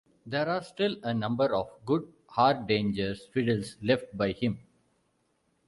There 0.25 0.49
are 0.49 0.63
still 0.63 0.95
a 1.03 1.13
number 1.13 1.53
of 1.53 1.69
good 1.85 2.11
Hardanger 2.31 3.15
fiddles 3.31 3.77
left 3.83 4.17
by 4.17 4.31
him. 4.31 4.57